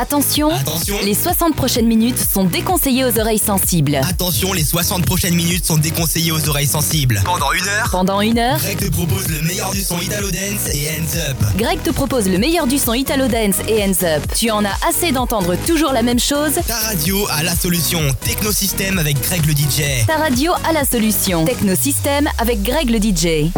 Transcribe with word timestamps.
Attention, 0.00 0.50
Attention. 0.54 0.96
les 1.04 1.12
60 1.12 1.56
prochaines 1.56 1.86
minutes 1.88 2.18
sont 2.32 2.44
déconseillées 2.44 3.04
aux 3.04 3.18
oreilles 3.18 3.40
sensibles. 3.40 3.96
Attention, 4.08 4.52
les 4.52 4.62
60 4.62 5.04
prochaines 5.04 5.34
minutes 5.34 5.66
sont 5.66 5.76
déconseillées 5.76 6.30
aux 6.30 6.48
oreilles 6.48 6.68
sensibles. 6.68 7.20
Pendant 7.24 7.50
une 7.52 7.66
heure, 7.66 7.88
Pendant 7.90 8.20
une 8.20 8.38
heure, 8.38 8.58
Greg 8.60 8.78
te 8.78 8.90
propose 8.90 9.26
le 9.28 9.42
meilleur 9.42 9.72
du 9.72 9.80
son 9.82 9.98
Italo 10.00 10.30
Dance 10.30 10.72
et 10.72 10.88
Hands 10.90 11.30
Up. 11.30 11.36
Greg 11.56 11.82
te 11.82 11.90
propose 11.90 12.28
le 12.28 12.38
meilleur 12.38 12.68
du 12.68 12.78
son 12.78 12.94
Italo 12.94 13.26
Dance 13.26 13.56
et 13.66 13.82
Hands 13.82 14.04
Up. 14.04 14.22
Tu 14.38 14.52
en 14.52 14.64
as 14.64 14.76
assez 14.88 15.10
d'entendre 15.10 15.56
toujours 15.66 15.92
la 15.92 16.02
même 16.02 16.20
chose? 16.20 16.52
Ta 16.68 16.76
radio 16.78 17.26
a 17.32 17.42
la 17.42 17.56
solution. 17.56 18.00
Technosystème 18.24 18.98
avec 19.00 19.20
Greg 19.20 19.44
le 19.46 19.52
DJ. 19.52 20.06
Ta 20.06 20.16
radio 20.18 20.52
a 20.68 20.72
la 20.72 20.84
solution. 20.84 21.44
Technosystème 21.44 22.28
avec 22.38 22.62
Greg 22.62 22.88
le 22.88 22.98
DJ. 22.98 23.50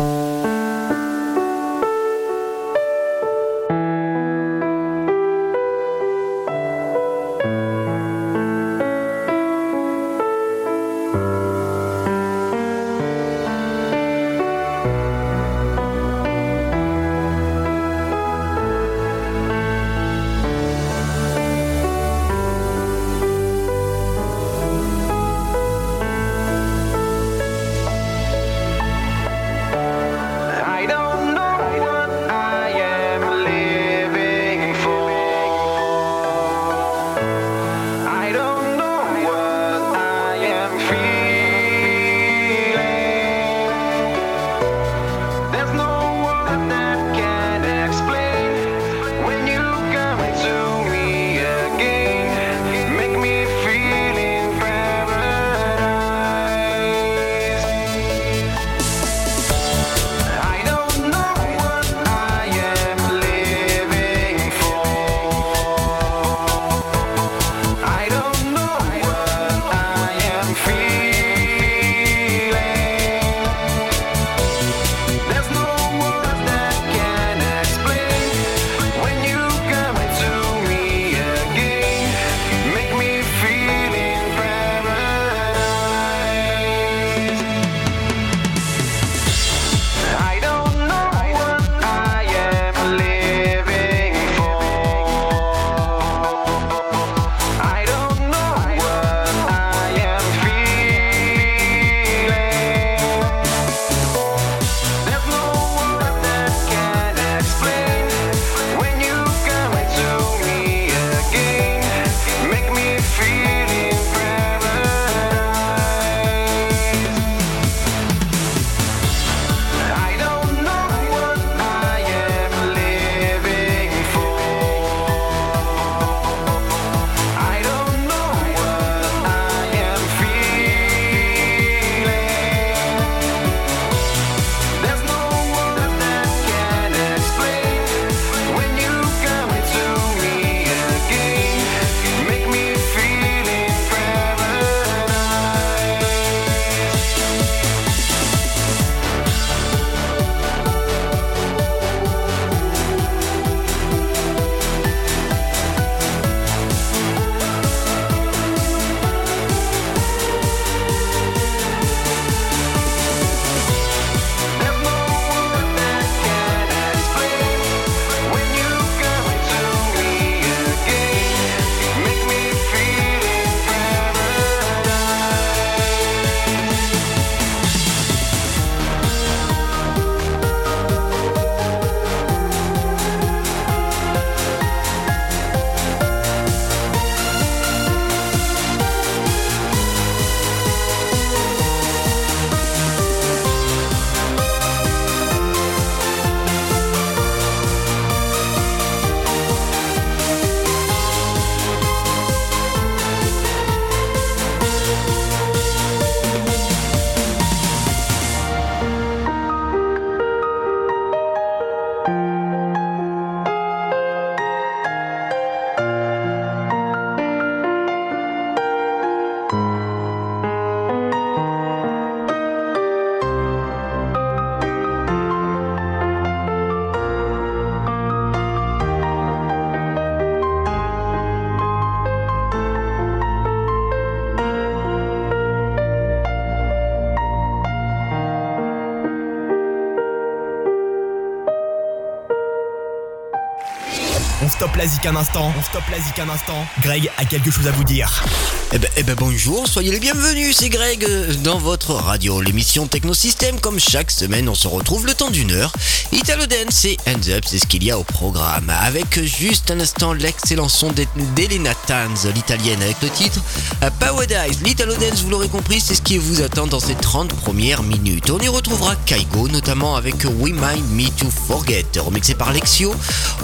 La 244.80 245.10
un 245.10 245.16
instant. 245.16 245.52
On 245.58 245.62
stoppe 245.62 245.82
la 245.90 245.98
zik 245.98 246.18
un 246.20 246.28
instant. 246.30 246.66
Greg 246.80 247.10
a 247.18 247.24
quelque 247.26 247.50
chose 247.50 247.66
à 247.66 247.70
vous 247.70 247.84
dire. 247.84 248.24
Eh 248.72 248.78
ben, 248.78 248.88
eh 248.96 249.02
ben 249.02 249.14
bonjour, 249.18 249.66
soyez 249.66 249.90
les 249.90 249.98
bienvenus, 250.00 250.56
c'est 250.56 250.70
Greg 250.70 251.04
euh, 251.04 251.34
dans 251.42 251.58
votre 251.58 251.92
radio, 251.92 252.40
l'émission 252.40 252.86
Technosystème. 252.86 253.60
Comme 253.60 253.78
chaque 253.78 254.10
semaine, 254.10 254.48
on 254.48 254.54
se 254.54 254.68
retrouve 254.68 255.04
le 255.06 255.12
temps 255.12 255.30
d'une 255.30 255.50
heure. 255.50 255.72
Italo 256.12 256.46
Dance 256.46 256.84
et 256.86 256.96
Hands 257.06 257.28
Up, 257.30 257.44
c'est 257.46 257.58
ce 257.58 257.66
qu'il 257.66 257.84
y 257.84 257.90
a 257.90 257.98
au 257.98 258.04
programme. 258.04 258.70
Avec 258.70 259.22
juste 259.22 259.70
un 259.70 259.80
instant 259.80 260.14
l'excellent 260.14 260.68
son 260.68 260.92
d'E- 260.92 261.06
d'Elena 261.36 261.74
Tanz, 261.86 262.26
l'italienne, 262.34 262.80
avec 262.80 262.96
le 263.02 263.10
titre 263.10 263.40
euh, 263.82 263.90
Paradise. 263.98 264.62
L'Italo 264.64 264.94
Dance, 264.94 265.20
vous 265.22 265.30
l'aurez 265.30 265.48
compris, 265.48 265.80
c'est 265.80 265.94
ce 265.94 266.02
qui 266.02 266.16
vous 266.16 266.40
attend 266.40 266.66
dans 266.66 266.80
ces 266.80 266.94
30 266.94 267.34
premières 267.34 267.82
minutes. 267.82 268.30
On 268.30 268.38
y 268.38 268.48
retrouvera 268.48 268.96
Kaigo, 269.04 269.48
notamment 269.48 269.96
avec 269.96 270.14
We 270.38 270.52
Mind 270.54 270.88
Me 270.90 271.08
to 271.18 271.26
Forget, 271.48 271.86
remixé 271.98 272.34
par 272.34 272.52
Lexio. 272.52 272.94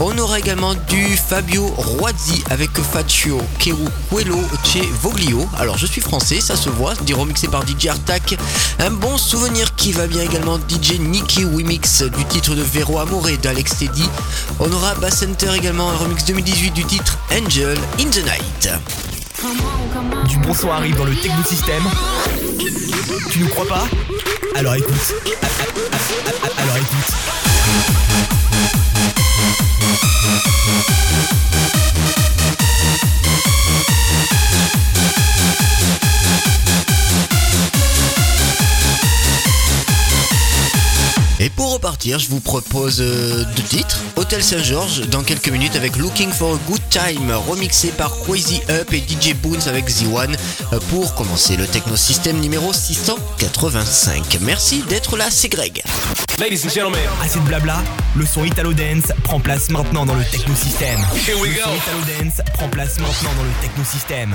On 0.00 0.16
aura 0.16 0.38
également 0.38 0.74
du 0.88 1.16
Fabio 1.28 1.66
Roazzi 1.76 2.44
avec 2.50 2.70
Faccio 2.80 3.40
Quello 3.58 4.40
Che 4.62 4.80
Voglio. 5.02 5.44
Alors 5.58 5.76
je 5.76 5.86
suis 5.86 6.00
français, 6.00 6.40
ça 6.40 6.54
se 6.54 6.68
voit, 6.68 6.94
dit 7.02 7.14
remixé 7.14 7.48
par 7.48 7.66
DJ 7.66 7.86
Artak. 7.88 8.36
Un 8.78 8.90
bon 8.90 9.16
souvenir 9.16 9.74
qui 9.74 9.90
va 9.92 10.06
bien 10.06 10.22
également 10.22 10.58
DJ 10.58 11.00
Nicky 11.00 11.44
Wimix 11.44 12.02
du 12.02 12.24
titre 12.26 12.54
de 12.54 12.62
Vero 12.62 12.98
Amore 13.00 13.28
d'Alex 13.42 13.78
Teddy. 13.78 14.08
On 14.60 14.70
aura 14.70 14.94
Bass 14.94 15.18
Center 15.18 15.50
également 15.56 15.90
un 15.90 15.96
remix 15.96 16.24
2018 16.24 16.70
du 16.70 16.84
titre 16.84 17.18
Angel 17.32 17.76
in 17.98 18.04
the 18.04 18.24
Night. 18.24 18.70
Du 20.28 20.38
bon 20.38 20.54
son 20.54 20.70
arrive 20.70 20.96
dans 20.96 21.04
le 21.04 21.16
Techno 21.16 21.42
System. 21.44 21.82
Tu 23.30 23.40
nous 23.40 23.48
crois 23.48 23.66
pas? 23.66 23.84
Alors 24.58 24.74
écoute. 24.74 25.14
Alors 26.56 26.76
écoute. 26.78 27.16
Pour 41.76 41.90
repartir, 41.90 42.18
je 42.18 42.28
vous 42.28 42.40
propose 42.40 43.00
euh, 43.00 43.44
deux 43.54 43.62
titres. 43.62 43.98
Hôtel 44.16 44.42
Saint-Georges 44.42 45.02
dans 45.08 45.22
quelques 45.22 45.48
minutes 45.50 45.76
avec 45.76 45.96
Looking 45.96 46.30
for 46.32 46.54
a 46.54 46.58
Good 46.70 46.80
Time, 46.88 47.30
remixé 47.48 47.88
par 47.88 48.16
Crazy 48.20 48.62
Up 48.70 48.92
et 48.94 48.98
DJ 49.06 49.34
Boons 49.34 49.66
avec 49.68 49.86
Z1 49.90 50.36
euh, 50.72 50.78
pour 50.88 51.14
commencer 51.14 51.54
le 51.56 51.66
Techno 51.66 51.94
System 51.96 52.38
numéro 52.40 52.72
685. 52.72 54.38
Merci 54.40 54.84
d'être 54.88 55.18
là, 55.18 55.26
c'est 55.30 55.48
Greg. 55.50 55.82
Ladies 56.38 56.62
and 56.66 56.70
gentlemen, 56.70 57.00
Assez 57.22 57.40
de 57.40 57.44
blabla, 57.44 57.82
le 58.16 58.24
son 58.24 58.44
Italo 58.44 58.72
Dance 58.72 59.12
prend 59.24 59.40
place 59.40 59.68
maintenant 59.68 60.06
dans 60.06 60.14
le 60.14 60.24
Techno 60.24 60.54
System. 60.54 61.04
here 61.26 61.38
we 61.38 61.50
Le 61.50 61.56
go. 61.56 61.60
son 61.64 61.76
Italo 61.76 61.98
Dance 62.24 62.40
prend 62.54 62.68
place 62.68 62.98
maintenant 62.98 63.30
dans 63.36 63.44
le 63.44 63.50
Techno 63.60 63.84
System. 63.84 64.34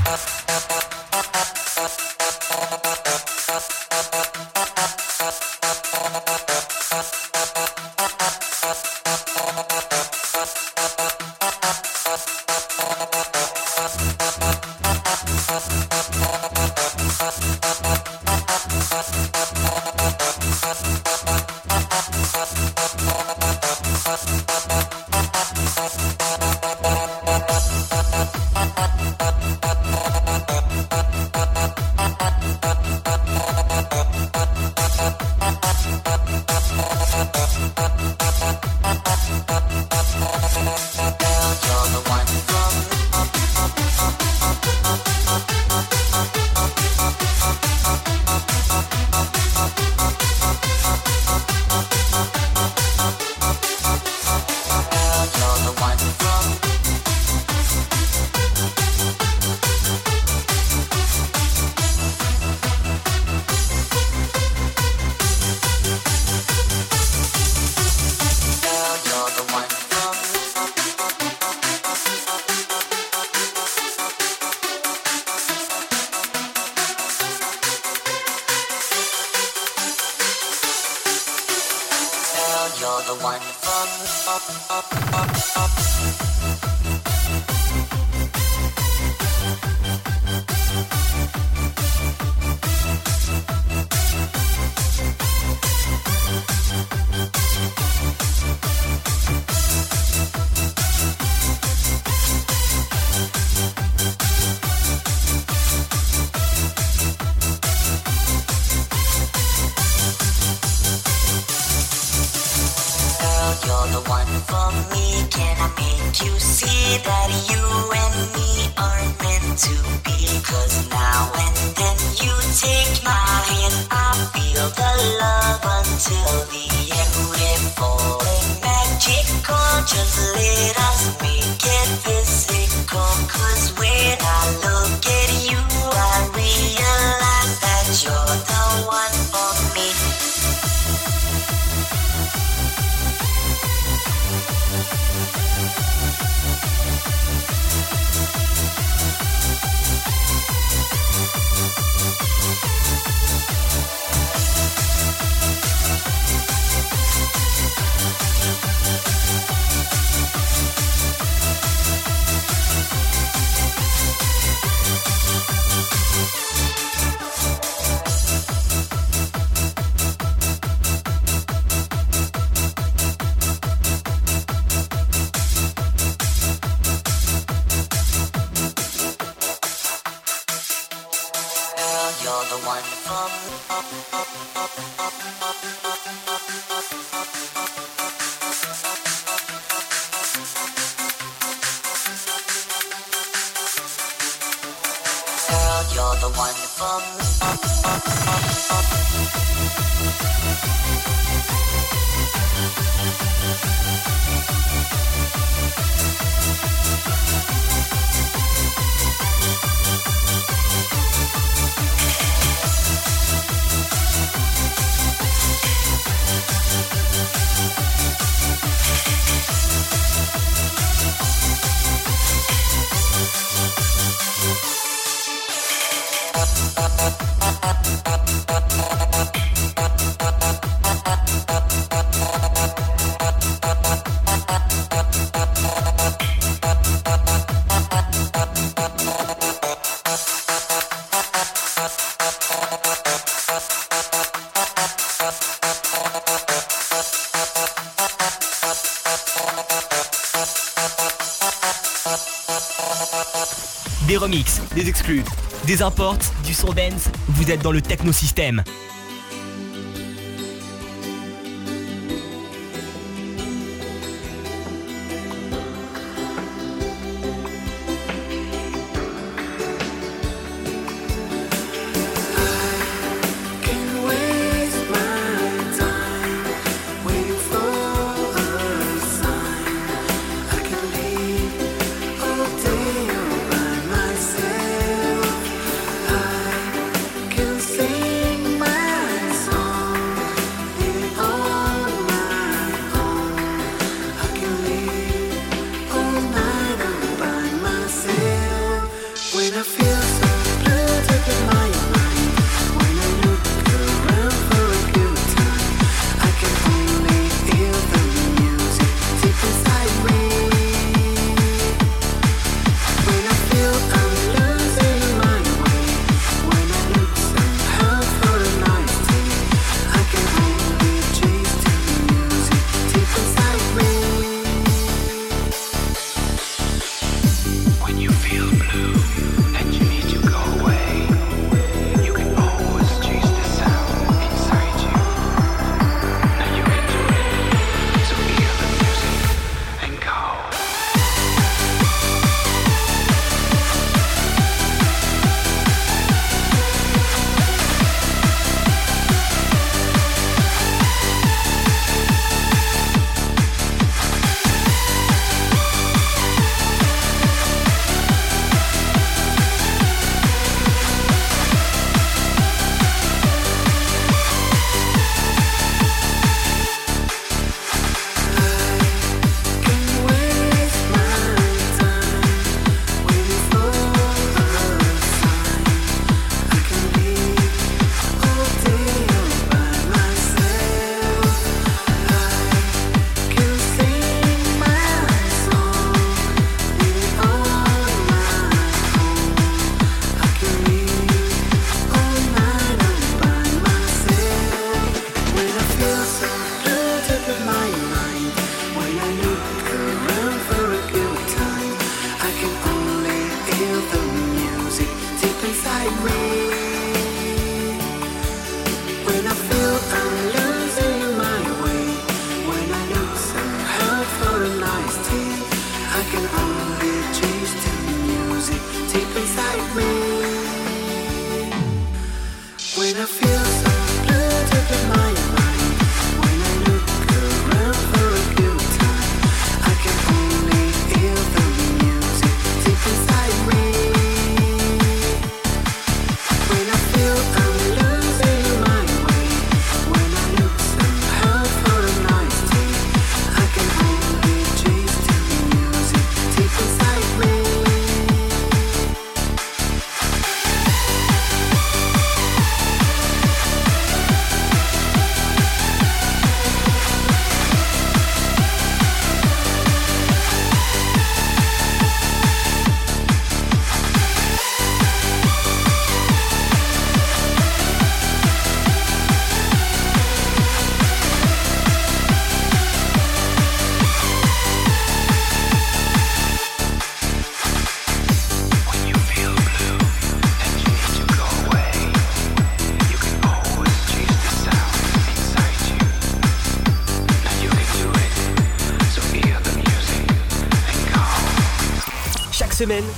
des 254.75 254.87
exclus, 254.87 255.23
des 255.65 255.81
imports, 255.81 256.17
du 256.45 256.53
son 256.53 256.71
dance, 256.73 257.09
vous 257.27 257.51
êtes 257.51 257.61
dans 257.61 257.71
le 257.71 257.81
technosystème. 257.81 258.63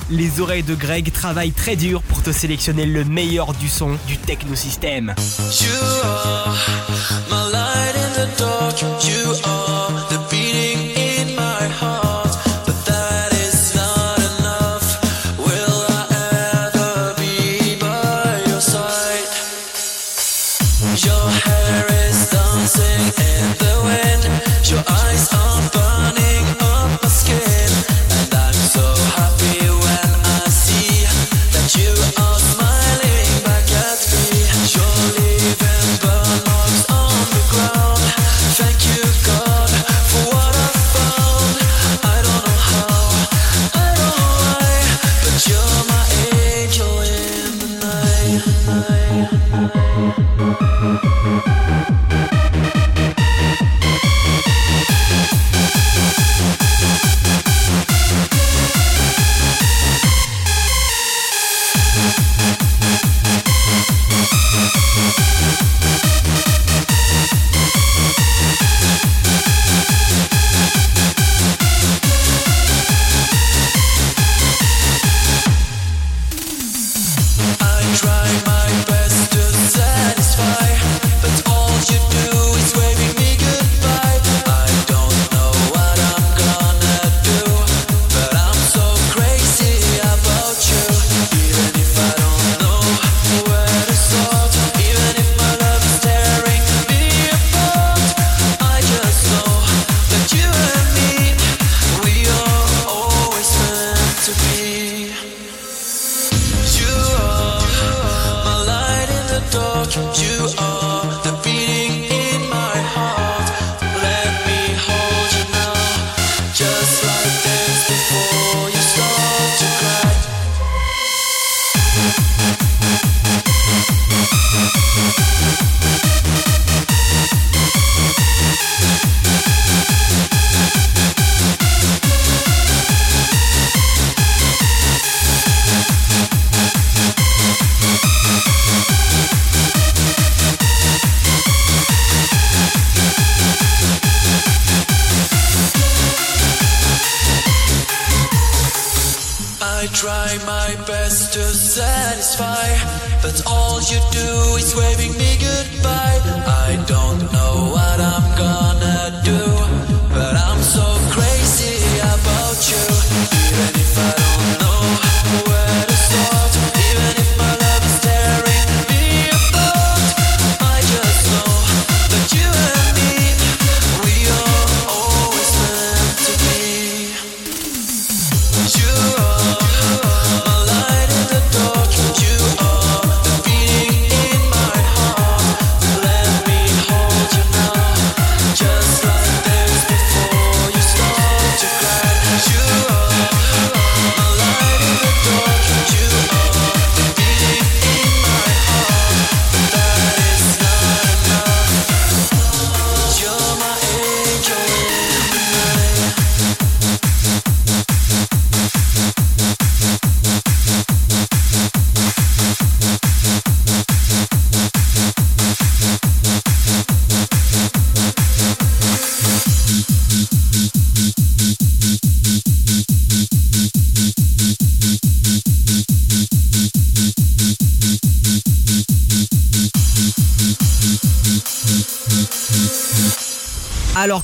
les 0.10 0.41
oreilles 0.41 0.63
de 0.63 0.75
Greg 0.75 1.12
travaillent 1.13 1.51
très 1.51 1.75
dur 1.75 2.01
pour 2.01 2.22
te 2.22 2.32
sélectionner 2.32 2.86
le 2.86 3.05
meilleur 3.05 3.53
du 3.53 3.70
son 3.70 3.98
du 4.08 4.17
technosystème. 4.17 5.15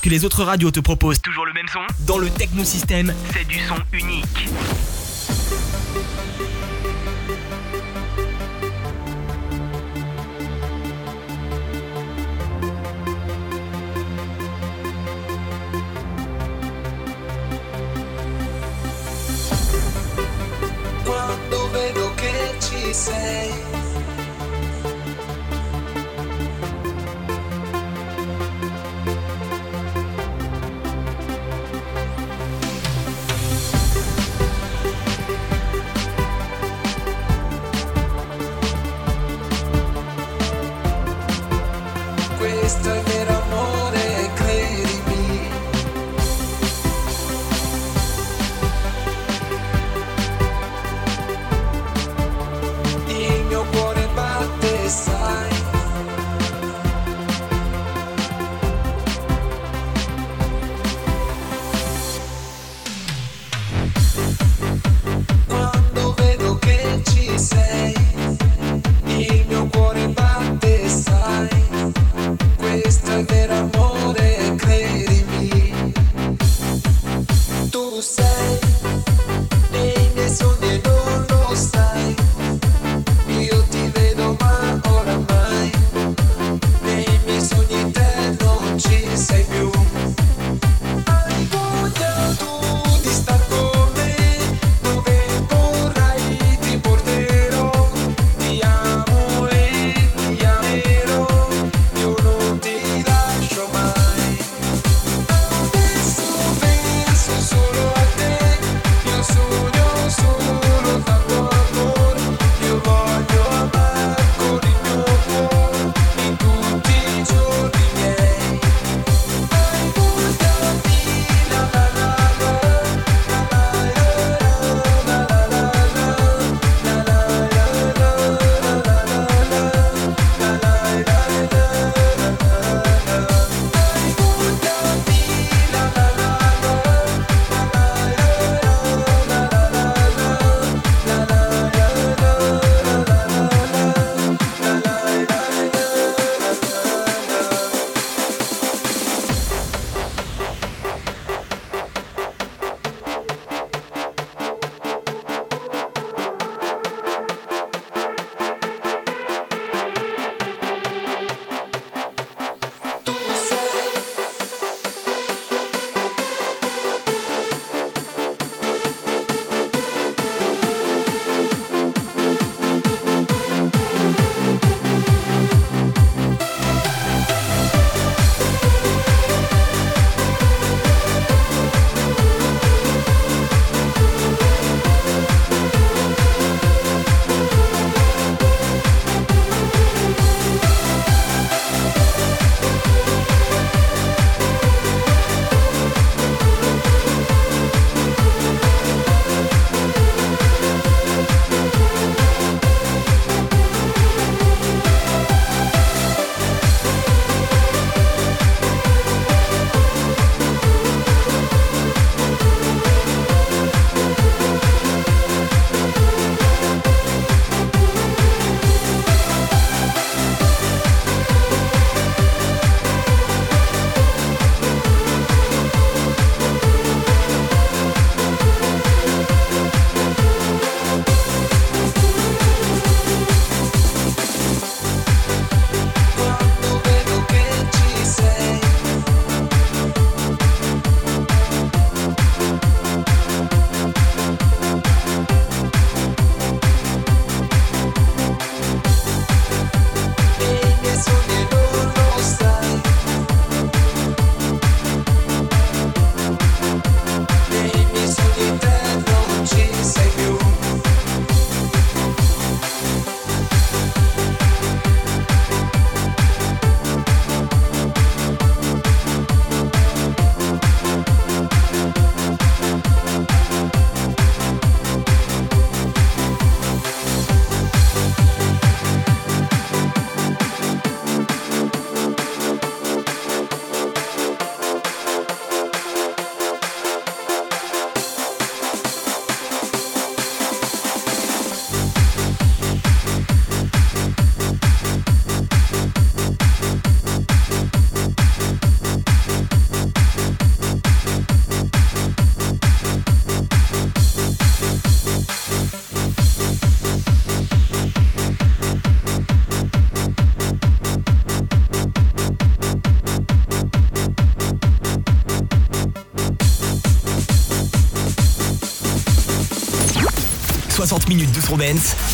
que 0.01 0.09
les 0.09 0.25
autres 0.25 0.43
radios 0.43 0.71
te 0.71 0.79
proposent. 0.79 1.21
Toujours 1.21 1.45
le 1.45 1.53
même 1.53 1.67
son, 1.67 1.79
dans 2.05 2.17
le 2.17 2.29
technosystème, 2.29 3.13
c'est 3.33 3.47
du 3.47 3.59
son 3.59 3.75
unique. 3.93 4.08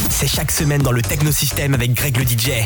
C'est 0.09 0.27
chaque 0.27 0.49
semaine 0.49 0.81
dans 0.81 0.93
le 0.93 1.01
Technosystème 1.01 1.73
avec 1.73 1.93
Greg 1.93 2.17
le 2.17 2.23
DJ. 2.23 2.65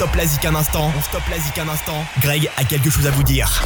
Stoppe 0.00 0.16
la 0.16 0.26
zik 0.26 0.46
un 0.46 0.54
instant. 0.54 0.90
On 0.96 1.02
stoppe 1.02 1.28
la 1.28 1.38
zik 1.38 1.58
un 1.58 1.68
instant. 1.68 2.06
Greg 2.20 2.48
a 2.56 2.64
quelque 2.64 2.88
chose 2.88 3.06
à 3.06 3.10
vous 3.10 3.22
dire. 3.22 3.62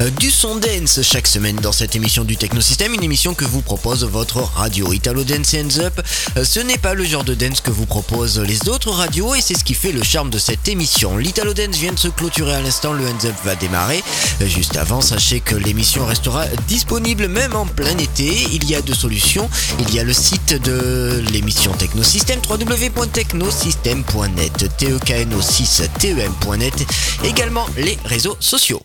Euh, 0.00 0.10
Du 0.10 0.30
son 0.30 0.54
dance 0.56 1.00
chaque 1.02 1.26
semaine 1.26 1.56
dans 1.56 1.72
cette 1.72 1.96
émission 1.96 2.24
du 2.24 2.36
Technosystème, 2.36 2.94
une 2.94 3.02
émission 3.02 3.34
que 3.34 3.44
vous 3.44 3.60
propose 3.62 4.04
votre 4.04 4.36
radio 4.54 4.92
Italo 4.92 5.24
Dance 5.24 5.54
Hands 5.54 5.78
Up. 5.80 6.00
Euh, 6.36 6.44
Ce 6.44 6.60
n'est 6.60 6.78
pas 6.78 6.94
le 6.94 7.04
genre 7.04 7.24
de 7.24 7.34
dance 7.34 7.60
que 7.60 7.70
vous 7.70 7.86
proposent 7.86 8.38
les 8.38 8.68
autres 8.68 8.90
radios 8.90 9.34
et 9.34 9.40
c'est 9.40 9.54
ce 9.54 9.64
qui 9.64 9.74
fait 9.74 9.92
le 9.92 10.02
charme 10.02 10.30
de 10.30 10.38
cette 10.38 10.68
émission. 10.68 11.16
L'Italo 11.18 11.54
Dance 11.54 11.76
vient 11.76 11.92
de 11.92 11.98
se 11.98 12.08
clôturer 12.08 12.54
à 12.54 12.60
l'instant, 12.60 12.92
le 12.92 13.06
Hands 13.06 13.24
Up 13.26 13.34
va 13.44 13.54
démarrer. 13.56 14.02
Euh, 14.42 14.46
Juste 14.46 14.76
avant, 14.76 15.00
sachez 15.00 15.40
que 15.40 15.54
l'émission 15.54 16.04
restera 16.06 16.44
disponible 16.68 17.28
même 17.28 17.54
en 17.54 17.66
plein 17.66 17.96
été. 17.98 18.46
Il 18.52 18.68
y 18.68 18.74
a 18.74 18.82
deux 18.82 18.94
solutions. 18.94 19.48
Il 19.80 19.94
y 19.94 20.00
a 20.00 20.04
le 20.04 20.12
site 20.12 20.60
de 20.62 21.22
l'émission 21.32 21.72
Technosystème 21.72 22.40
www.technosystème.net 22.48 24.68
tekno6 24.78 25.88
tem.net 25.98 26.74
également 27.24 27.66
les 27.76 27.98
réseaux 28.04 28.36
sociaux. 28.40 28.82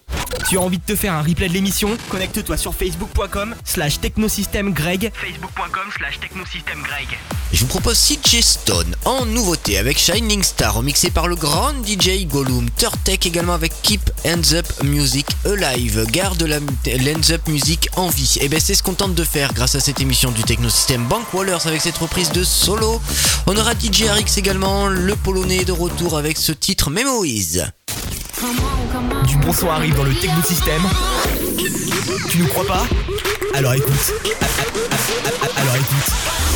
Tu 0.49 0.57
as 0.57 0.61
envie 0.61 0.77
de 0.77 0.83
te 0.83 0.95
un 1.07 1.21
replay 1.21 1.47
de 1.47 1.53
l'émission 1.53 1.97
Connecte-toi 2.09 2.57
sur 2.57 2.73
facebook.com 2.73 3.55
slash 3.63 3.99
technosystèmegreg 3.99 5.11
facebook.com 5.13 5.83
slash 5.97 6.19
technosystèmegreg 6.19 7.07
Je 7.53 7.61
vous 7.61 7.67
propose 7.67 7.97
CJ 7.97 8.41
Stone 8.41 8.95
en 9.05 9.25
nouveauté 9.25 9.77
avec 9.77 9.97
Shining 9.97 10.43
Star 10.43 10.75
remixé 10.75 11.11
par 11.11 11.27
le 11.27 11.35
grand 11.35 11.73
DJ 11.85 12.25
Gollum, 12.25 12.69
Turtek 12.71 13.25
également 13.25 13.53
avec 13.53 13.73
Keep 13.81 14.11
Hands 14.25 14.53
Up 14.53 14.65
Music 14.83 15.27
Alive, 15.45 16.05
garde 16.11 16.41
la 16.43 16.59
l'Hands 16.59 17.31
Up 17.31 17.47
Music 17.47 17.89
en 17.95 18.09
vie. 18.09 18.37
Et 18.41 18.49
ben 18.49 18.59
c'est 18.59 18.75
ce 18.75 18.83
qu'on 18.83 18.93
tente 18.93 19.15
de 19.15 19.23
faire 19.23 19.53
grâce 19.53 19.75
à 19.75 19.79
cette 19.79 19.99
émission 19.99 20.31
du 20.31 20.43
Technosystème 20.43 21.05
Bank 21.05 21.33
Wallers 21.33 21.65
avec 21.65 21.81
cette 21.81 21.97
reprise 21.97 22.31
de 22.31 22.43
solo. 22.43 23.01
On 23.47 23.55
aura 23.57 23.73
DJ 23.73 24.03
RX 24.03 24.37
également, 24.37 24.87
le 24.87 25.15
polonais 25.15 25.65
de 25.65 25.71
retour 25.71 26.17
avec 26.17 26.37
ce 26.37 26.51
titre 26.51 26.89
Memories. 26.89 27.61
Du 29.25 29.37
bon 29.37 29.53
son 29.53 29.69
arrive 29.69 29.95
dans 29.95 30.03
le 30.03 30.13
Technosystème. 30.13 30.81
Tu 32.29 32.39
nous 32.39 32.47
crois 32.47 32.65
pas? 32.65 32.83
Alors 33.53 33.73
écoute. 33.73 34.13
Alors 35.57 35.75
écoute. 35.75 36.54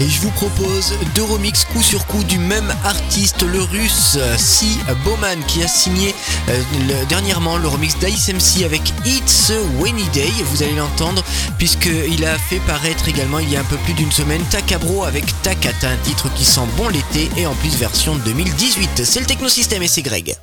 Et 0.00 0.08
je 0.08 0.20
vous 0.20 0.30
propose 0.30 0.94
deux 1.16 1.24
remixes 1.24 1.64
coup 1.64 1.82
sur 1.82 2.06
coup 2.06 2.22
du 2.22 2.38
même 2.38 2.72
artiste, 2.84 3.42
le 3.42 3.60
russe 3.62 4.16
Si 4.36 4.78
Bowman, 5.04 5.40
qui 5.48 5.62
a 5.64 5.66
signé 5.68 6.14
euh, 6.48 6.62
le- 6.86 7.04
dernièrement 7.06 7.56
le 7.56 7.66
remix 7.66 7.96
d'Ice 7.98 8.28
MC 8.28 8.64
avec 8.64 8.80
It's 9.04 9.50
a 9.50 9.82
Rainy 9.82 10.04
Day. 10.12 10.30
Vous 10.52 10.62
allez 10.62 10.76
l'entendre, 10.76 11.24
puisqu'il 11.58 12.24
a 12.24 12.38
fait 12.38 12.60
paraître 12.60 13.08
également 13.08 13.40
il 13.40 13.50
y 13.50 13.56
a 13.56 13.60
un 13.60 13.64
peu 13.64 13.76
plus 13.78 13.92
d'une 13.94 14.12
semaine 14.12 14.42
Takabro 14.50 15.02
avec 15.04 15.24
Takata, 15.42 15.88
un 15.88 15.96
titre 16.04 16.32
qui 16.34 16.44
sent 16.44 16.60
bon 16.76 16.88
l'été 16.88 17.28
et 17.36 17.46
en 17.46 17.54
plus 17.54 17.74
version 17.76 18.14
2018. 18.24 19.04
C'est 19.04 19.18
le 19.20 19.26
Technosystème 19.26 19.82
et 19.82 19.88
c'est 19.88 20.02
Greg. 20.02 20.36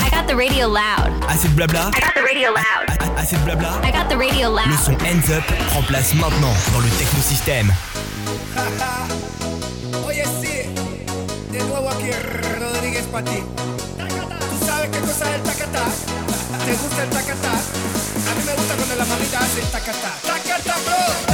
I 0.00 0.10
got 0.10 0.26
the 0.32 0.36
radio 0.36 0.68
loud. 0.68 1.12
Assez 1.28 1.48
de 1.48 1.54
blabla 1.54 1.90
I 1.94 2.00
got 2.00 2.20
the 2.20 2.24
radio 2.24 2.48
loud. 2.50 2.88
A- 2.88 3.04
a- 3.04 3.20
Assez 3.20 3.36
de 3.36 3.42
blabla 3.42 3.80
I 3.84 3.92
got 3.92 4.08
the 4.08 4.16
radio 4.18 4.48
Le 4.50 4.70
loud. 4.70 4.78
son 4.84 4.92
Hands 4.92 5.32
Up 5.36 5.44
prend 5.70 5.82
place 5.82 6.14
maintenant 6.14 6.52
dans 6.72 6.80
le 6.80 6.88
Technosystème. 6.98 7.72
Oye, 10.06 10.24
sí, 10.40 10.72
de 11.52 11.58
nuevo 11.64 11.90
aquí 11.90 12.10
Rodríguez 12.58 13.06
para 13.06 13.24
ti. 13.30 13.42
¿Tú 13.98 14.66
sabes 14.66 14.90
qué 14.90 15.00
cosa 15.00 15.30
es 15.30 15.36
el 15.36 15.42
tacatá? 15.42 15.84
¿Te 16.64 16.72
gusta 16.72 17.02
el 17.04 17.10
tacatá? 17.10 17.52
A 17.52 18.34
mí 18.34 18.42
me 18.44 18.54
gusta 18.54 18.74
cuando 18.74 18.94
la 18.96 19.04
mamita 19.04 19.38
hace 19.38 19.60
el 19.60 19.66
tacatá. 19.66 20.14
¡Tacatá, 20.22 20.76
bro! 20.84 21.27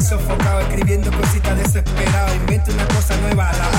Sofocado 0.00 0.60
Escribiendo 0.60 1.10
cositas 1.12 1.56
desesperado 1.58 2.34
Invento 2.34 2.72
una 2.72 2.86
cosa 2.88 3.16
nueva 3.18 3.52
la 3.52 3.77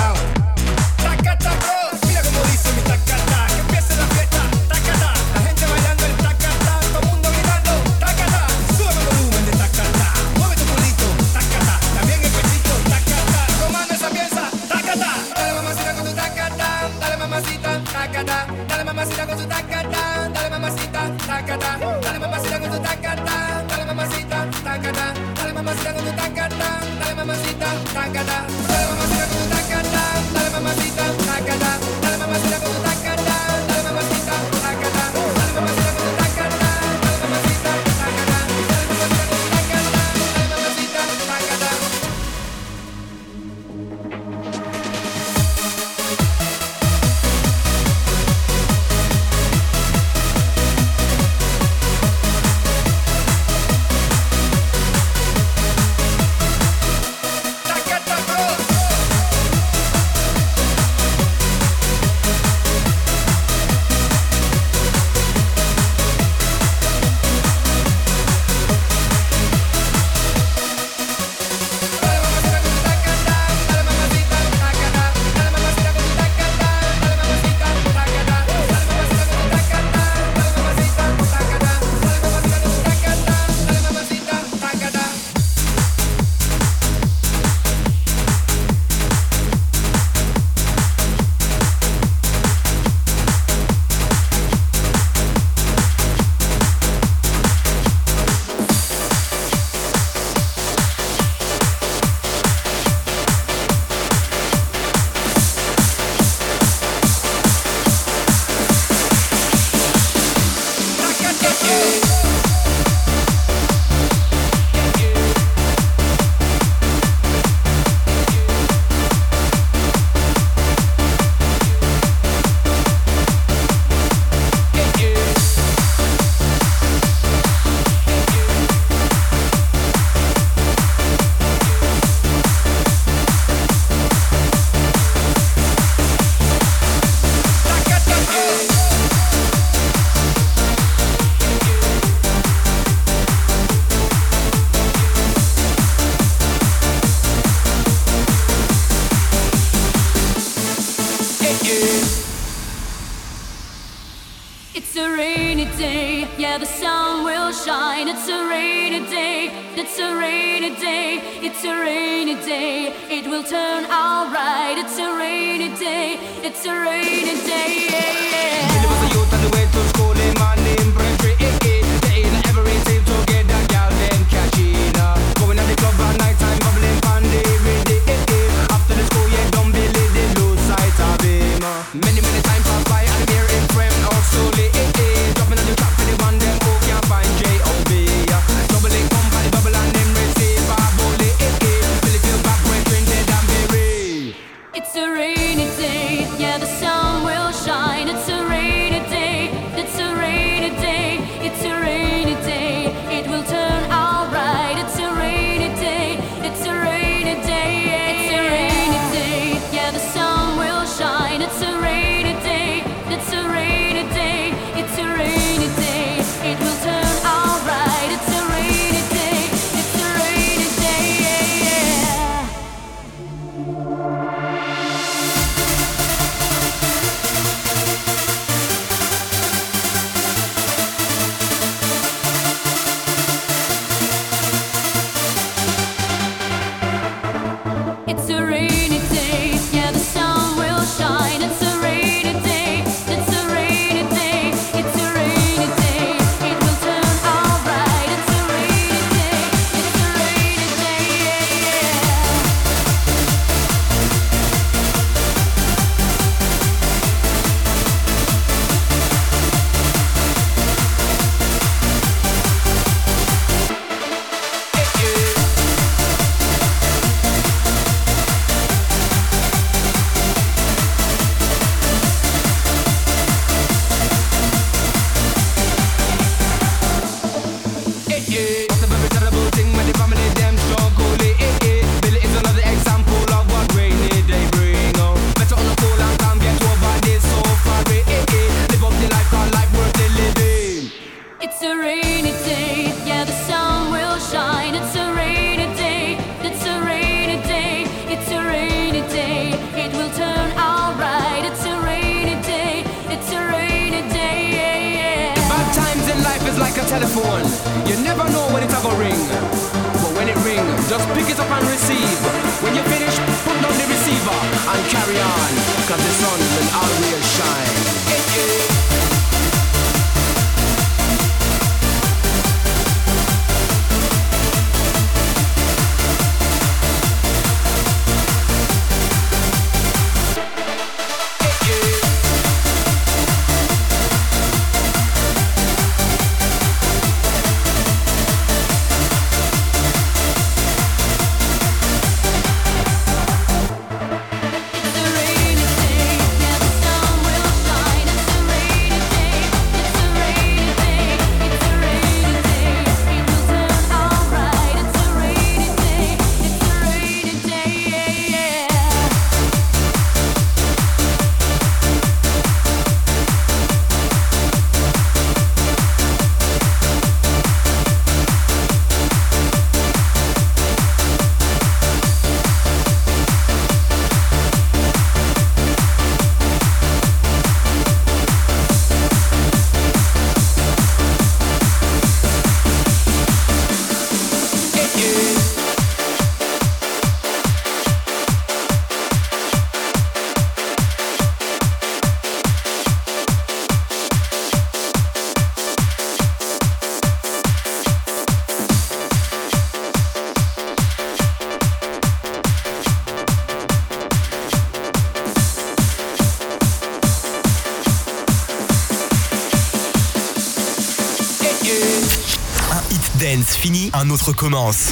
un 414.09 414.11
autre 414.11 414.33
commence. 414.33 414.91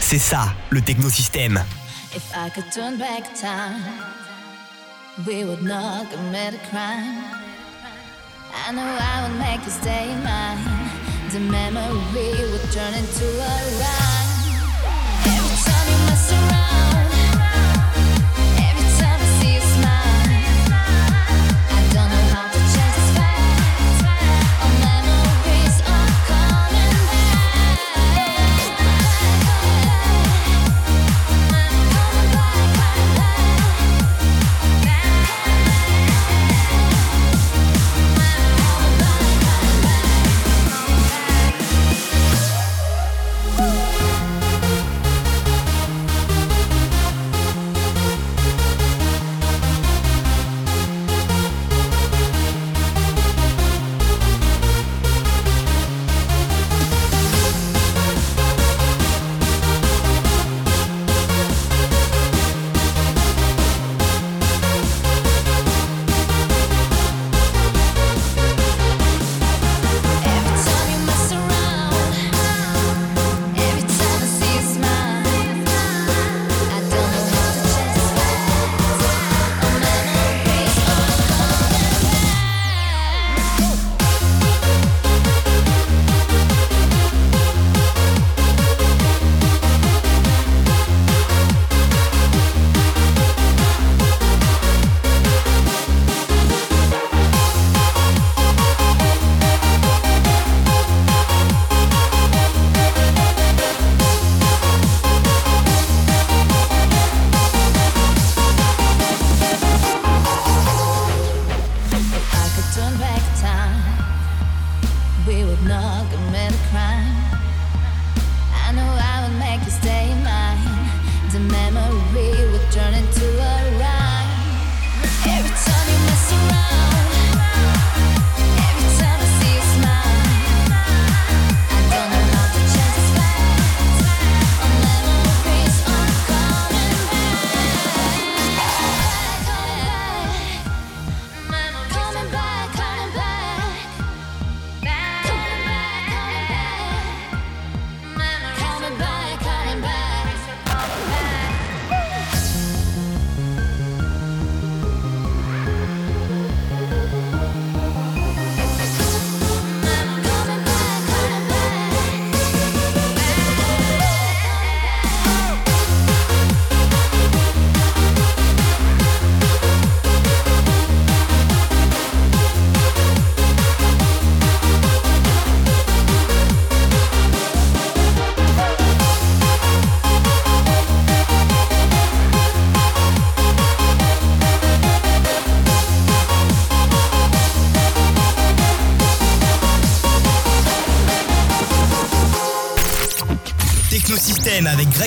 C'est 0.00 0.18
ça, 0.18 0.54
le 0.70 0.80
technosystème. 0.80 1.64
If 2.14 2.22
I 2.32 2.48
could 2.50 2.70
turn 2.72 2.96
back 2.96 3.34
time, 3.34 3.82
we 5.26 5.44
would 5.44 5.62
not 5.62 6.06
commit 6.12 6.54
a 6.54 6.68
crime. 6.70 7.24
I 8.68 8.72
know 8.72 8.82
I 8.82 9.22
would 9.22 9.38
make 9.38 9.66
a 9.66 9.70
stay 9.70 10.14
mine. 10.22 10.58
The 11.32 11.40
memory 11.40 12.50
would 12.52 12.72
turn 12.72 12.94
into 12.94 13.26
a 13.26 13.80
rhyme. 13.80 14.25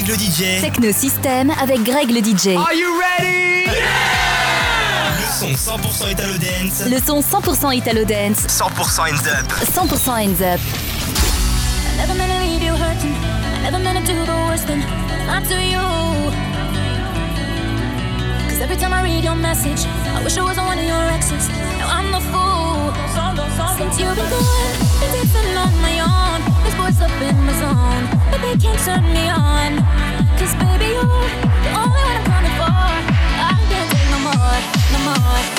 Le 0.10 0.16
DJ. 0.16 0.62
Technosystème 0.62 1.54
avec 1.62 1.84
Greg 1.84 2.10
le 2.10 2.20
DJ. 2.20 2.58
Are 2.58 2.74
you 2.74 2.88
ready? 2.98 3.70
Le 5.40 5.56
son 5.56 5.78
100% 5.78 6.12
Italo 6.12 6.34
Dance. 6.34 6.84
Le 6.90 7.00
son 7.00 7.22
100% 7.22 7.78
Italo 7.78 8.04
Dance. 8.06 8.48
100% 8.48 9.06
hands 9.06 9.28
up. 9.28 9.46
100% 9.62 10.10
hands 10.10 10.42
up. 10.42 10.60
I 11.94 11.98
never 11.98 12.16
meant 12.16 12.32
to 12.32 12.40
leave 12.40 12.64
you 12.64 12.74
hurting. 12.74 13.16
I 13.56 13.70
never 13.70 13.78
meant 13.78 14.04
to 14.08 14.14
do 14.14 14.26
the 14.26 14.38
worst 14.50 14.66
thing. 14.66 14.84
Not 15.28 15.44
to 15.48 15.62
you. 15.62 15.86
Cause 18.50 18.62
every 18.62 18.78
time 18.78 18.94
I 18.94 19.04
read 19.04 19.24
your 19.24 19.36
message, 19.36 19.86
I 20.16 20.24
wish 20.24 20.38
I 20.38 20.42
wasn't 20.42 20.66
one 20.66 20.80
of 20.80 20.86
your 20.86 21.04
exes. 21.14 21.50
Now 21.78 21.90
I'm 21.90 22.12
the 22.12 22.20
fool. 22.32 22.50
Since 23.78 24.00
you've 24.00 24.16
been 24.16 24.30
gone, 24.30 24.76
been 25.00 25.12
dancing 25.14 25.56
on 25.56 25.72
my 25.82 26.00
own. 26.02 26.42
This 26.66 26.76
boy's 26.76 27.00
up 27.00 27.22
in 27.22 27.36
my 27.46 27.54
zone, 27.60 28.19
but 28.32 28.42
they 28.42 28.56
can't 28.58 28.80
turn 28.86 29.04
me 29.14 29.26
on. 29.30 29.72
Cause 30.38 30.54
baby, 30.56 30.94
you're 30.96 31.06
the 31.66 31.72
only 31.82 32.02
one 32.08 32.18
I'm 32.18 32.26
coming 32.32 32.56
for. 32.60 32.70
I 32.70 33.52
can't 33.70 33.90
take 33.92 34.08
no 34.14 34.20
more, 34.28 34.58
no 34.94 35.00
more. 35.08 35.59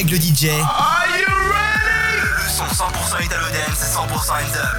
Greg 0.00 0.12
le 0.12 0.18
DJ. 0.18 0.48
Are 0.48 1.06
you 1.18 1.26
ready? 1.50 2.24
Le 2.38 2.48
son 2.48 2.64
100% 2.64 3.22
Italo 3.22 3.48
Dance 3.52 3.82
et 3.82 3.88
100% 3.92 4.32
Hands 4.32 4.56
Up. 4.56 4.78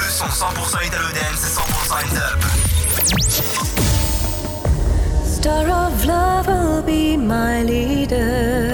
Le 0.00 0.10
son 0.10 0.26
100% 0.26 0.86
Italo 0.86 1.08
Dance 1.14 1.42
et 1.44 1.50
100% 1.54 1.94
Hands 1.94 2.16
Up. 2.16 2.40
Star 5.24 5.66
of 5.68 6.04
love 6.04 6.48
will 6.48 6.82
be 6.82 7.16
my 7.16 7.62
leader. 7.62 8.66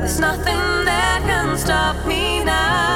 There's 0.00 0.18
nothing 0.18 0.84
that 0.86 1.20
can 1.26 1.58
stop 1.58 2.06
me 2.06 2.42
now. 2.42 2.87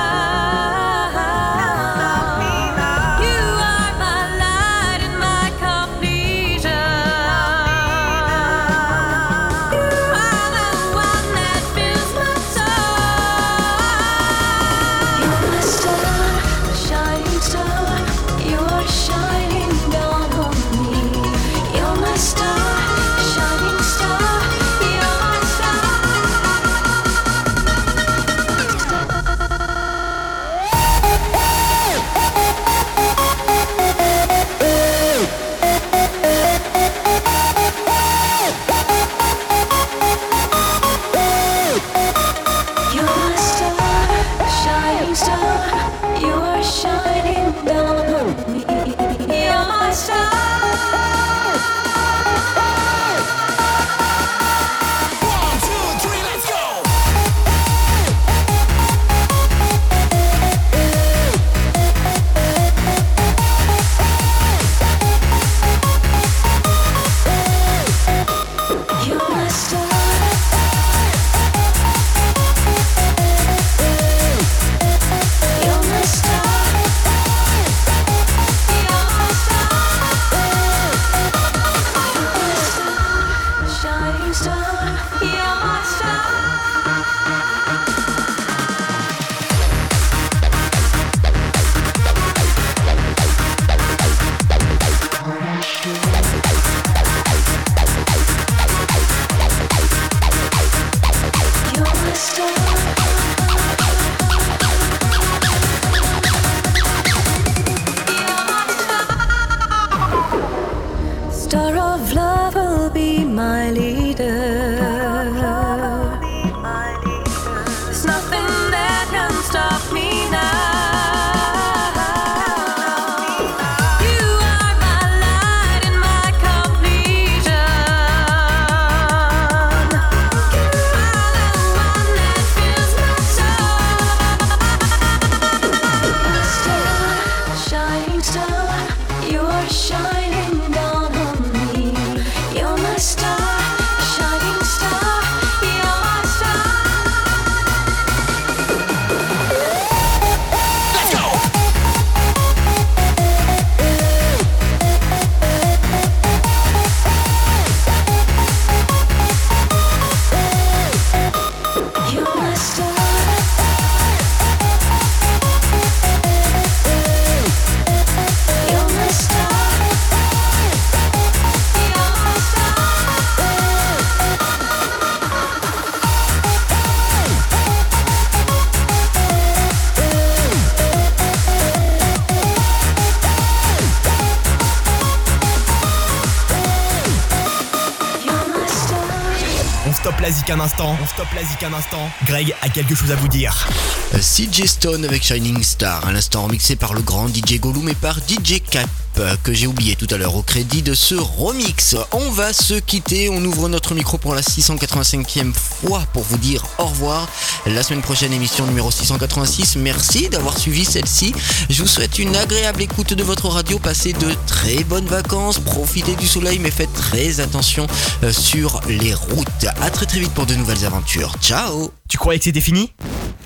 Instant, 190.60 190.96
on 191.02 191.06
stoppe 191.06 191.32
la 191.34 191.42
zik 191.42 191.62
un 191.62 191.72
instant. 191.74 192.10
Greg 192.24 192.54
a 192.62 192.68
quelque 192.68 192.94
chose 192.94 193.10
à 193.10 193.16
vous 193.16 193.28
dire. 193.28 193.68
CJ 194.12 194.66
Stone 194.66 195.04
avec 195.04 195.22
Shining 195.22 195.62
Star, 195.62 196.06
à 196.06 196.12
l'instant 196.12 196.44
remixé 196.44 196.76
par 196.76 196.94
le 196.94 197.02
grand 197.02 197.28
DJ 197.28 197.60
Gollum 197.60 197.88
et 197.88 197.94
par 197.94 198.18
DJ 198.18 198.61
Cap 198.72 198.88
euh, 199.18 199.36
que 199.42 199.52
j'ai 199.52 199.66
oublié 199.66 199.96
tout 199.96 200.06
à 200.10 200.16
l'heure 200.16 200.34
au 200.34 200.40
crédit 200.40 200.80
de 200.80 200.94
ce 200.94 201.14
remix. 201.14 201.94
On 202.12 202.30
va 202.30 202.54
se 202.54 202.72
quitter, 202.72 203.28
on 203.28 203.44
ouvre 203.44 203.68
notre 203.68 203.94
micro 203.94 204.16
pour 204.16 204.34
la 204.34 204.40
685e 204.40 205.52
fois 205.52 206.06
pour 206.14 206.22
vous 206.22 206.38
dire 206.38 206.64
au 206.78 206.86
revoir. 206.86 207.28
La 207.66 207.82
semaine 207.82 208.00
prochaine 208.00 208.32
émission 208.32 208.66
numéro 208.66 208.90
686. 208.90 209.76
Merci 209.76 210.30
d'avoir 210.30 210.56
suivi 210.56 210.86
celle-ci. 210.86 211.34
Je 211.68 211.82
vous 211.82 211.88
souhaite 211.88 212.18
une 212.18 212.34
agréable 212.34 212.80
écoute 212.80 213.12
de 213.12 213.22
votre 213.22 213.48
radio, 213.48 213.78
passez 213.78 214.14
de 214.14 214.34
très 214.46 214.84
bonnes 214.84 215.04
vacances, 215.04 215.58
profitez 215.58 216.16
du 216.16 216.26
soleil 216.26 216.58
mais 216.58 216.70
faites 216.70 216.94
très 216.94 217.40
attention 217.40 217.86
euh, 218.22 218.32
sur 218.32 218.80
les 218.88 219.12
routes. 219.12 219.66
À 219.82 219.90
très 219.90 220.06
très 220.06 220.20
vite 220.20 220.32
pour 220.32 220.46
de 220.46 220.54
nouvelles 220.54 220.86
aventures. 220.86 221.34
Ciao 221.42 221.92
Tu 222.08 222.16
croyais 222.16 222.38
que 222.38 222.44
c'était 222.44 222.62
fini? 222.62 222.90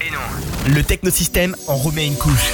Et 0.01 0.13
non. 0.13 0.73
Le 0.73 0.85
technosystème 0.85 1.57
en 1.67 1.75
remet 1.75 2.07
une 2.07 2.17
couche. 2.17 2.53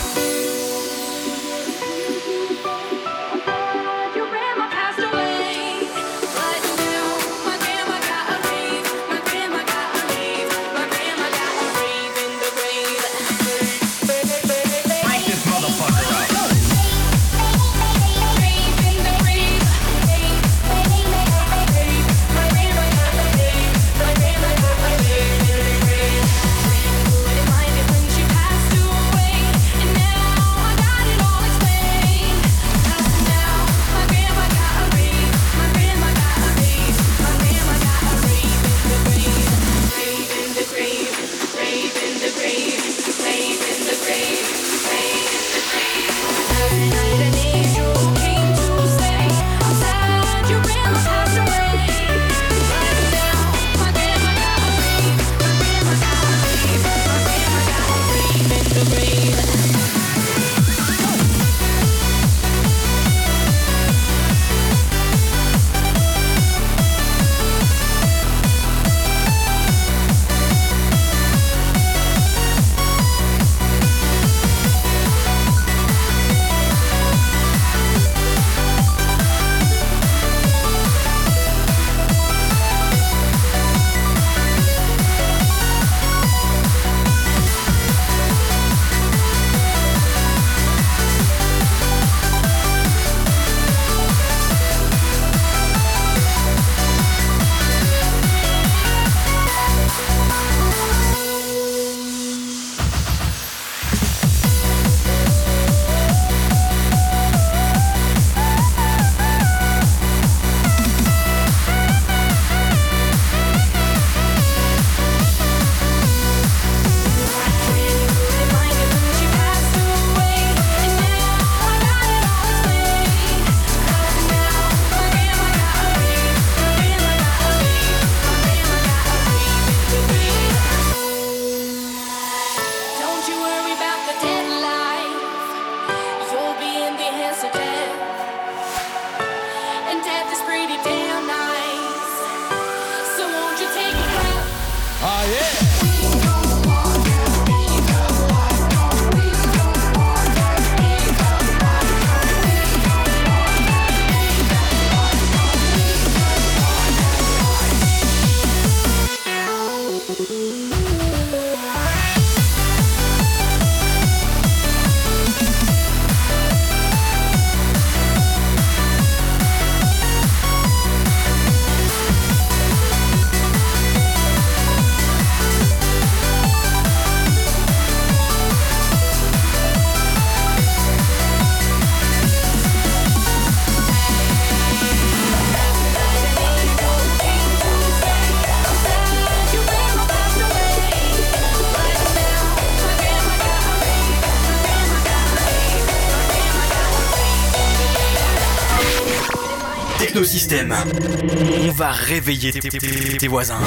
On 200.73 201.71
va 201.73 201.91
réveiller 201.91 202.53
tes, 202.53 202.69
tes- 202.69 203.17
tes 203.19 203.29
voisins. 203.29 203.59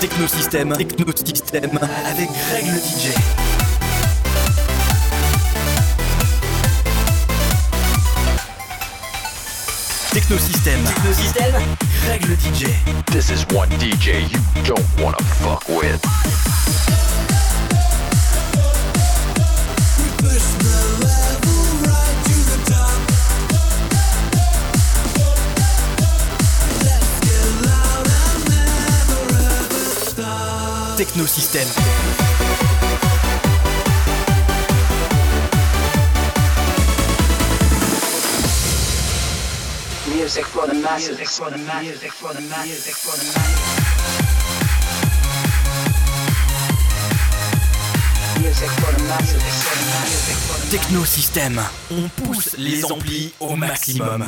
Technosystème, 0.00 0.72
Technosystème, 0.76 1.78
avec 2.06 2.28
Greg 2.30 2.66
le 2.66 2.78
DJ. 2.78 3.14
Technosystème, 10.12 10.82
Technosystème, 10.84 11.54
Greg 12.04 12.26
le 12.26 12.34
DJ. 12.34 12.66
This 13.12 13.30
is 13.30 13.44
one 13.54 13.68
DJ 13.78 14.22
you 14.30 14.38
don't 14.64 14.84
wanna 15.00 15.16
fuck 15.40 15.62
with. 15.68 16.00
Technosystème. 31.00 31.66
Music 40.14 40.44
for 40.44 40.66
the 40.66 40.74
masses. 40.74 41.08
Music 41.08 41.26
for 41.26 41.50
the 41.50 41.56
masses. 41.56 41.88
Music 41.88 42.12
for 42.12 42.34
the 42.34 42.42
masses. 42.42 42.68
Music 42.68 42.94
for 42.94 43.16
the 43.16 43.24
masses. 43.32 43.80
Music 48.42 48.68
for 48.68 48.92
the 48.92 49.02
masses. 49.04 49.40
Music 49.40 49.56
for 49.56 49.80
the 49.80 49.86
masses. 49.86 50.70
Technosystème. 50.70 51.62
On 51.90 52.08
pousse 52.10 52.56
les 52.58 52.84
amplis 52.92 53.32
au 53.40 53.56
maximum. 53.56 54.26